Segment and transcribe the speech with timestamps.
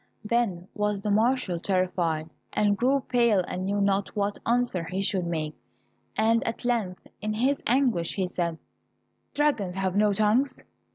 [0.25, 5.27] Then was the marshal terrified, and grew pale and knew not what answer he should
[5.27, 5.55] make,
[6.17, 8.57] and at length in his anguish he said,
[9.35, 10.63] "Dragons have no tongues."